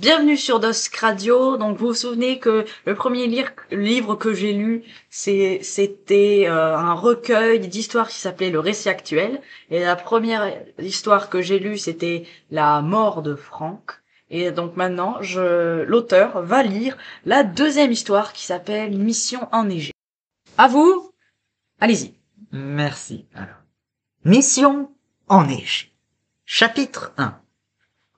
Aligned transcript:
Bienvenue 0.00 0.38
sur 0.38 0.60
Dusk 0.60 0.96
Radio. 0.96 1.58
Donc 1.58 1.76
vous 1.76 1.88
vous 1.88 1.94
souvenez 1.94 2.38
que 2.38 2.64
le 2.86 2.94
premier 2.94 3.26
livre 3.70 4.14
que 4.14 4.32
j'ai 4.32 4.54
lu, 4.54 4.82
c'était 5.10 6.46
euh, 6.46 6.74
un 6.74 6.94
recueil 6.94 7.60
d'histoires 7.68 8.08
qui 8.08 8.16
s'appelait 8.16 8.48
Le 8.48 8.60
récit 8.60 8.88
actuel. 8.88 9.42
Et 9.70 9.80
la 9.80 9.96
première 9.96 10.54
histoire 10.78 11.28
que 11.28 11.42
j'ai 11.42 11.58
lue, 11.58 11.76
c'était 11.76 12.24
La 12.50 12.80
mort 12.80 13.20
de 13.20 13.34
Franck. 13.34 14.00
Et 14.30 14.50
donc 14.52 14.74
maintenant, 14.74 15.18
je 15.20 15.82
l'auteur 15.82 16.40
va 16.40 16.62
lire 16.62 16.96
la 17.26 17.44
deuxième 17.44 17.92
histoire 17.92 18.32
qui 18.32 18.46
s'appelle 18.46 18.96
Mission 18.96 19.50
enneigée. 19.52 19.92
À 20.56 20.66
vous. 20.66 21.12
Allez-y. 21.78 22.14
Merci. 22.52 23.26
Alors, 23.34 23.60
Mission 24.24 24.90
enneigée. 25.28 25.92
Chapitre 26.46 27.12
1. 27.18 27.38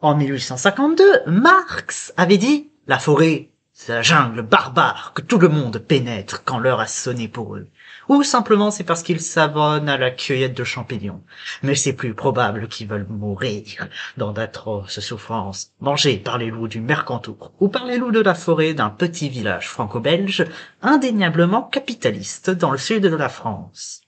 En 0.00 0.14
1852, 0.14 1.22
Marx 1.26 2.14
avait 2.16 2.38
dit 2.38 2.70
«La 2.86 3.00
forêt, 3.00 3.48
c'est 3.72 3.92
la 3.92 4.02
jungle 4.02 4.42
barbare 4.42 5.10
que 5.12 5.22
tout 5.22 5.38
le 5.38 5.48
monde 5.48 5.78
pénètre 5.78 6.44
quand 6.44 6.60
l'heure 6.60 6.78
a 6.78 6.86
sonné 6.86 7.26
pour 7.26 7.56
eux.» 7.56 7.66
Ou 8.08 8.22
simplement 8.22 8.70
c'est 8.70 8.84
parce 8.84 9.02
qu'ils 9.02 9.20
s'abonnent 9.20 9.88
à 9.88 9.98
la 9.98 10.12
cueillette 10.12 10.56
de 10.56 10.62
champignons. 10.62 11.20
Mais 11.64 11.74
c'est 11.74 11.94
plus 11.94 12.14
probable 12.14 12.68
qu'ils 12.68 12.86
veulent 12.86 13.08
mourir 13.08 13.88
dans 14.16 14.30
d'atroces 14.30 15.00
souffrances, 15.00 15.72
mangés 15.80 16.18
par 16.18 16.38
les 16.38 16.50
loups 16.50 16.68
du 16.68 16.80
Mercantour 16.80 17.50
ou 17.58 17.66
par 17.66 17.84
les 17.84 17.98
loups 17.98 18.12
de 18.12 18.20
la 18.20 18.34
forêt 18.34 18.74
d'un 18.74 18.90
petit 18.90 19.28
village 19.28 19.68
franco-belge 19.68 20.46
indéniablement 20.80 21.62
capitaliste 21.62 22.50
dans 22.50 22.70
le 22.70 22.78
sud 22.78 23.02
de 23.02 23.16
la 23.16 23.28
France. 23.28 24.02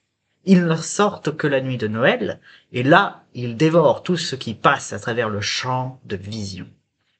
Ils 0.45 0.65
ne 0.65 0.75
sortent 0.75 1.35
que 1.35 1.47
la 1.47 1.61
nuit 1.61 1.77
de 1.77 1.87
Noël, 1.87 2.39
et 2.71 2.83
là, 2.83 3.23
ils 3.33 3.55
dévorent 3.55 4.03
tout 4.03 4.17
ce 4.17 4.35
qui 4.35 4.53
passe 4.53 4.91
à 4.93 4.99
travers 4.99 5.29
le 5.29 5.41
champ 5.41 5.99
de 6.05 6.15
vision. 6.15 6.67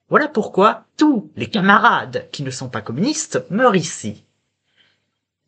Voilà 0.08 0.28
pourquoi 0.28 0.84
tous 0.96 1.30
les 1.36 1.48
camarades 1.48 2.28
qui 2.32 2.42
ne 2.42 2.50
sont 2.50 2.68
pas 2.68 2.82
communistes 2.82 3.44
meurent 3.48 3.76
ici. 3.76 4.24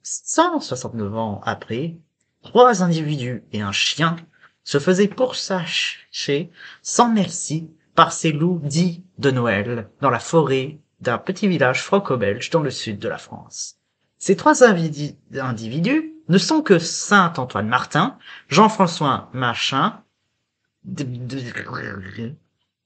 169 0.03 1.17
ans 1.17 1.41
après, 1.45 1.97
trois 2.43 2.83
individus 2.83 3.43
et 3.53 3.61
un 3.61 3.73
chien 3.73 4.17
se 4.63 4.79
faisaient 4.79 5.09
pourchasser 5.09 6.51
sans 6.83 7.09
merci 7.11 7.71
par 7.95 8.13
ces 8.13 8.33
loups 8.33 8.61
dits 8.63 9.03
de 9.19 9.31
Noël 9.31 9.89
dans 10.01 10.11
la 10.11 10.19
forêt 10.19 10.79
d'un 11.01 11.19
petit 11.19 11.49
village 11.49 11.83
franco-belge 11.83 12.51
dans 12.51 12.63
le 12.63 12.71
sud 12.71 12.99
de 12.99 13.09
la 13.09 13.19
France. 13.19 13.77
Ces 14.19 14.37
trois 14.37 14.65
individus 14.65 16.14
ne 16.29 16.39
sont 16.39 16.63
que 16.63 16.79
Saint-Antoine 16.79 17.69
Martin, 17.69 18.19
Jean-François 18.49 19.31
Machin 19.33 20.03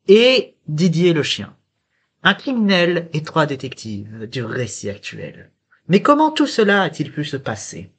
et 0.09 0.57
Didier 0.67 1.13
le 1.13 1.23
chien. 1.23 1.55
Un 2.23 2.35
criminel 2.35 3.09
et 3.13 3.23
trois 3.23 3.47
détectives 3.47 4.27
du 4.27 4.45
récit 4.45 4.91
actuel. 4.91 5.53
Mais 5.89 6.03
comment 6.03 6.31
tout 6.31 6.47
cela 6.47 6.83
a-t-il 6.83 7.13
pu 7.13 7.25
se 7.25 7.37
passer? 7.37 7.91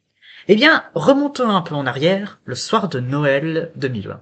Eh 0.48 0.56
bien, 0.56 0.84
remontons 0.94 1.50
un 1.50 1.62
peu 1.62 1.76
en 1.76 1.86
arrière, 1.86 2.40
le 2.46 2.56
soir 2.56 2.90
de 2.90 3.00
Noël 3.00 3.72
2020. 3.76 4.22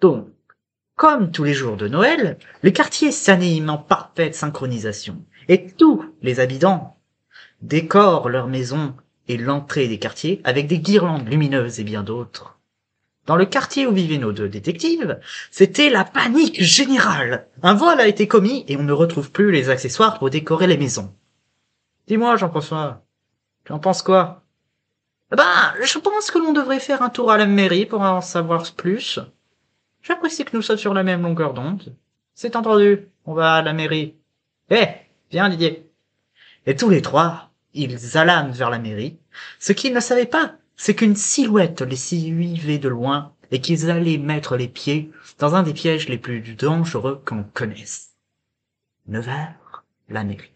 Donc, 0.00 0.28
comme 0.96 1.30
tous 1.30 1.44
les 1.44 1.54
jours 1.54 1.76
de 1.76 1.88
Noël, 1.88 2.38
le 2.62 2.70
quartier 2.70 3.12
s'anime 3.12 3.70
en 3.70 3.78
parfaite 3.78 4.34
synchronisation, 4.34 5.24
et 5.48 5.66
tous 5.66 6.14
les 6.22 6.40
habitants 6.40 7.00
décorent 7.62 8.28
leurs 8.28 8.48
maisons 8.48 8.94
l'entrée 9.36 9.88
des 9.88 9.98
quartiers 9.98 10.40
avec 10.44 10.66
des 10.66 10.78
guirlandes 10.78 11.28
lumineuses 11.28 11.80
et 11.80 11.84
bien 11.84 12.02
d'autres. 12.02 12.58
Dans 13.26 13.36
le 13.36 13.46
quartier 13.46 13.86
où 13.86 13.92
vivaient 13.92 14.18
nos 14.18 14.32
deux 14.32 14.48
détectives, 14.48 15.20
c'était 15.50 15.90
la 15.90 16.04
panique 16.04 16.60
générale. 16.62 17.46
Un 17.62 17.74
vol 17.74 18.00
a 18.00 18.08
été 18.08 18.26
commis 18.26 18.64
et 18.66 18.76
on 18.76 18.82
ne 18.82 18.92
retrouve 18.92 19.30
plus 19.30 19.52
les 19.52 19.70
accessoires 19.70 20.18
pour 20.18 20.28
décorer 20.28 20.66
les 20.66 20.76
maisons. 20.76 21.14
Dis-moi, 22.08 22.36
Jean-François, 22.36 23.04
tu 23.64 23.72
en 23.72 23.78
penses 23.78 24.02
quoi? 24.02 24.42
Eh 25.32 25.36
Ben, 25.36 25.72
je 25.80 25.98
pense 25.98 26.32
que 26.32 26.38
l'on 26.38 26.52
devrait 26.52 26.80
faire 26.80 27.00
un 27.00 27.10
tour 27.10 27.30
à 27.30 27.38
la 27.38 27.46
mairie 27.46 27.86
pour 27.86 28.00
en 28.00 28.20
savoir 28.20 28.64
plus. 28.72 29.20
J'apprécie 30.02 30.44
que 30.44 30.56
nous 30.56 30.62
sommes 30.62 30.76
sur 30.76 30.92
la 30.92 31.04
même 31.04 31.22
longueur 31.22 31.54
d'onde. 31.54 31.94
C'est 32.34 32.56
entendu, 32.56 33.08
on 33.24 33.34
va 33.34 33.54
à 33.54 33.62
la 33.62 33.72
mairie. 33.72 34.16
Eh, 34.68 34.88
viens 35.30 35.48
Didier. 35.48 35.88
Et 36.66 36.74
tous 36.74 36.90
les 36.90 37.02
trois, 37.02 37.51
ils 37.74 38.16
allament 38.16 38.52
vers 38.52 38.70
la 38.70 38.78
mairie. 38.78 39.18
Ce 39.58 39.72
qu'ils 39.72 39.94
ne 39.94 40.00
savaient 40.00 40.26
pas, 40.26 40.54
c'est 40.76 40.94
qu'une 40.94 41.16
silhouette 41.16 41.82
les 41.82 41.96
suivait 41.96 42.78
de 42.78 42.88
loin 42.88 43.32
et 43.50 43.60
qu'ils 43.60 43.90
allaient 43.90 44.18
mettre 44.18 44.56
les 44.56 44.68
pieds 44.68 45.10
dans 45.38 45.54
un 45.54 45.62
des 45.62 45.74
pièges 45.74 46.08
les 46.08 46.18
plus 46.18 46.40
dangereux 46.54 47.22
qu'on 47.24 47.44
connaisse. 47.44 48.10
9 49.08 49.28
heures, 49.28 49.84
la 50.08 50.24
mairie. 50.24 50.52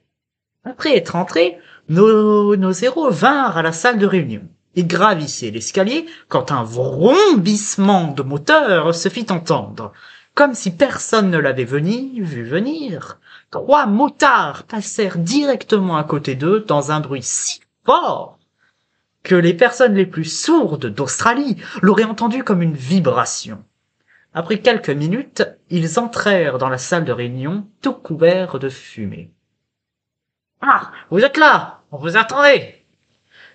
Après 0.64 0.96
être 0.96 1.16
entrés, 1.16 1.58
nos, 1.88 2.56
nos 2.56 2.72
héros 2.72 3.10
vinrent 3.10 3.56
à 3.56 3.62
la 3.62 3.72
salle 3.72 3.98
de 3.98 4.06
réunion. 4.06 4.42
Ils 4.74 4.86
gravissaient 4.86 5.50
l'escalier 5.50 6.06
quand 6.28 6.52
un 6.52 6.64
vrombissement 6.64 8.12
de 8.12 8.22
moteur 8.22 8.94
se 8.94 9.08
fit 9.08 9.26
entendre. 9.30 9.92
Comme 10.36 10.52
si 10.52 10.70
personne 10.70 11.30
ne 11.30 11.38
l'avait 11.38 11.64
veni, 11.64 12.20
vu 12.20 12.44
venir. 12.44 13.18
Trois 13.50 13.86
motards 13.86 14.64
passèrent 14.64 15.16
directement 15.16 15.96
à 15.96 16.04
côté 16.04 16.34
d'eux 16.34 16.60
dans 16.60 16.92
un 16.92 17.00
bruit 17.00 17.22
si 17.22 17.62
fort 17.86 18.38
que 19.22 19.34
les 19.34 19.54
personnes 19.54 19.94
les 19.94 20.04
plus 20.04 20.26
sourdes 20.26 20.88
d'Australie 20.88 21.56
l'auraient 21.80 22.04
entendu 22.04 22.44
comme 22.44 22.60
une 22.60 22.76
vibration. 22.76 23.64
Après 24.34 24.58
quelques 24.58 24.90
minutes, 24.90 25.42
ils 25.70 25.98
entrèrent 25.98 26.58
dans 26.58 26.68
la 26.68 26.76
salle 26.76 27.06
de 27.06 27.12
réunion 27.12 27.66
tout 27.80 27.94
couverts 27.94 28.58
de 28.58 28.68
fumée. 28.68 29.30
Ah, 30.60 30.92
vous 31.08 31.20
êtes 31.20 31.38
là, 31.38 31.80
on 31.92 31.96
vous 31.96 32.18
attendait. 32.18 32.84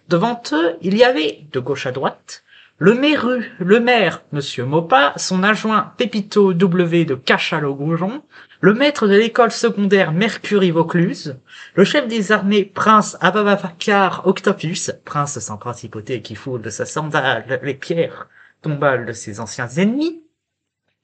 Devant 0.10 0.42
eux, 0.52 0.78
il 0.82 0.98
y 0.98 1.04
avait, 1.04 1.46
de 1.52 1.60
gauche 1.60 1.86
à 1.86 1.92
droite, 1.92 2.44
le 2.82 2.96
maire, 2.96 3.28
le 3.60 3.80
maire, 3.80 4.24
monsieur 4.32 4.66
Mopa, 4.66 5.14
son 5.16 5.44
adjoint 5.44 5.94
Pépito 5.98 6.52
W 6.52 7.06
de 7.06 7.14
Cachalot-Goujon, 7.14 8.24
le 8.60 8.74
maître 8.74 9.08
de 9.08 9.14
l'école 9.14 9.52
secondaire 9.52 10.12
Mercury 10.12 10.72
Vaucluse, 10.72 11.38
le 11.76 11.84
chef 11.84 12.08
des 12.08 12.32
armées 12.32 12.66
Prince 12.66 13.18
Ababakar 13.22 14.26
Octopus, 14.26 14.92
prince 15.06 15.38
sans 15.38 15.58
principauté 15.58 16.24
qui 16.24 16.34
foule 16.34 16.64
de 16.64 16.72
sa 16.72 16.88
sandale 16.88 17.60
les 17.62 17.76
pierres 17.76 18.28
tombales 18.64 19.06
de 19.06 19.14
ses 19.14 19.40
anciens 19.40 19.70
ennemis, 19.70 20.24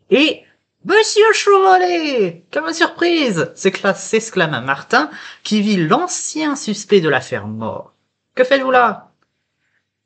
et 0.10 0.42
Monsieur 0.84 1.32
Chevrolet 1.32 2.44
Quelle 2.50 2.74
surprise 2.74 3.52
s'exclama 3.54 4.62
Martin, 4.62 5.12
qui 5.44 5.62
vit 5.62 5.78
l'ancien 5.78 6.56
suspect 6.56 7.02
de 7.02 7.10
l'affaire 7.10 7.46
mort. 7.46 7.94
Que 8.34 8.44
faites-vous 8.44 8.72
là? 8.72 9.07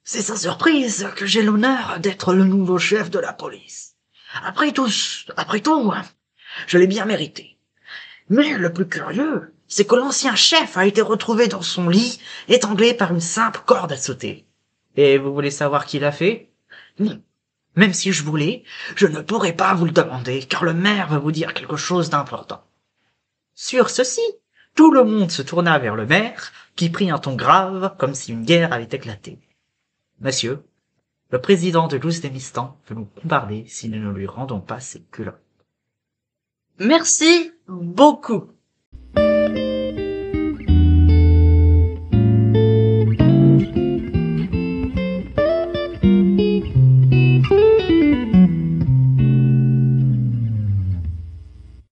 C'est 0.03 0.21
sans 0.21 0.35
surprise 0.35 1.07
que 1.15 1.25
j'ai 1.27 1.43
l'honneur 1.43 1.99
d'être 1.99 2.33
le 2.33 2.43
nouveau 2.43 2.79
chef 2.79 3.11
de 3.11 3.19
la 3.19 3.33
police. 3.33 3.95
Après 4.43 4.71
tout, 4.71 4.89
après 5.37 5.59
tout, 5.59 5.93
je 6.67 6.77
l'ai 6.77 6.87
bien 6.87 7.05
mérité. 7.05 7.57
Mais 8.29 8.57
le 8.57 8.73
plus 8.73 8.87
curieux, 8.87 9.53
c'est 9.67 9.85
que 9.85 9.95
l'ancien 9.95 10.35
chef 10.35 10.75
a 10.75 10.85
été 10.85 11.01
retrouvé 11.01 11.47
dans 11.47 11.61
son 11.61 11.87
lit, 11.87 12.19
étranglé 12.47 12.93
par 12.93 13.13
une 13.13 13.21
simple 13.21 13.61
corde 13.65 13.91
à 13.91 13.97
sauter. 13.97 14.47
Et 14.95 15.17
vous 15.17 15.33
voulez 15.33 15.51
savoir 15.51 15.85
qui 15.85 15.99
l'a 15.99 16.11
fait? 16.11 16.49
Non. 16.97 17.21
Même 17.75 17.93
si 17.93 18.11
je 18.11 18.23
voulais, 18.23 18.63
je 18.95 19.07
ne 19.07 19.21
pourrais 19.21 19.53
pas 19.53 19.73
vous 19.75 19.85
le 19.85 19.91
demander, 19.91 20.43
car 20.43 20.63
le 20.65 20.73
maire 20.73 21.07
va 21.07 21.19
vous 21.19 21.31
dire 21.31 21.53
quelque 21.53 21.77
chose 21.77 22.09
d'important. 22.09 22.65
Sur 23.53 23.89
ceci, 23.89 24.21
tout 24.75 24.91
le 24.91 25.03
monde 25.03 25.31
se 25.31 25.41
tourna 25.41 25.77
vers 25.77 25.95
le 25.95 26.05
maire, 26.05 26.51
qui 26.75 26.89
prit 26.89 27.11
un 27.11 27.19
ton 27.19 27.35
grave, 27.35 27.95
comme 27.97 28.15
si 28.15 28.31
une 28.31 28.43
guerre 28.43 28.73
avait 28.73 28.89
éclaté. 28.91 29.39
Monsieur, 30.21 30.63
le 31.31 31.41
président 31.41 31.87
de 31.87 31.97
l'Ouzbékistan 31.97 32.77
veut 32.87 32.93
nous 32.95 33.09
parler 33.27 33.65
si 33.67 33.89
nous 33.89 33.97
ne 33.99 34.11
lui 34.11 34.27
rendons 34.27 34.61
pas 34.61 34.79
ses 34.79 35.01
culottes. 35.01 35.41
Merci 36.79 37.51
beaucoup. 37.67 38.51